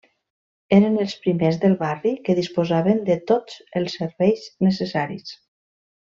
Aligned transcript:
Eren 0.77 0.95
els 1.03 1.11
primers 1.25 1.59
del 1.65 1.75
barri 1.81 2.13
que 2.29 2.35
disposaven 2.39 3.03
de 3.11 3.19
tots 3.33 3.59
els 3.83 3.99
serveis 4.01 4.49
necessaris. 4.71 5.37